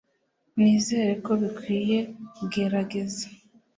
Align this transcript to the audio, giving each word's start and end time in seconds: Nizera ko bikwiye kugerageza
Nizera 0.61 1.13
ko 1.25 1.31
bikwiye 1.41 1.97
kugerageza 2.35 3.25